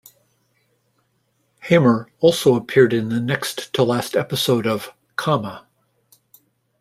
[1.67, 4.93] Haymer also appeared in the next-to-last episode of"","".